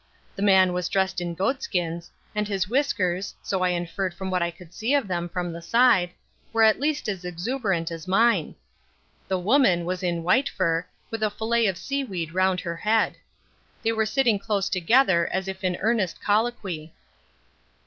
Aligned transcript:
The 0.35 0.41
man 0.41 0.73
was 0.73 0.89
dressed 0.89 1.21
in 1.21 1.35
goatskins, 1.35 2.09
and 2.33 2.47
his 2.47 2.67
whiskers, 2.67 3.35
so 3.43 3.61
I 3.61 3.69
inferred 3.69 4.15
from 4.15 4.31
what 4.31 4.41
I 4.41 4.49
could 4.49 4.73
see 4.73 4.95
of 4.95 5.07
them 5.07 5.29
from 5.29 5.53
the 5.53 5.61
side, 5.61 6.09
were 6.51 6.63
at 6.63 6.79
least 6.79 7.07
as 7.07 7.23
exuberant 7.23 7.91
as 7.91 8.07
mine. 8.07 8.55
The 9.27 9.37
woman 9.37 9.85
was 9.85 10.01
in 10.01 10.23
white 10.23 10.49
fur 10.49 10.87
with 11.11 11.21
a 11.21 11.29
fillet 11.29 11.67
of 11.67 11.77
seaweed 11.77 12.33
round 12.33 12.61
her 12.61 12.77
head. 12.77 13.15
They 13.83 13.91
were 13.91 14.07
sitting 14.07 14.39
close 14.39 14.69
together 14.69 15.27
as 15.31 15.47
if 15.47 15.63
in 15.63 15.77
earnest 15.81 16.19
colloquy. 16.19 16.93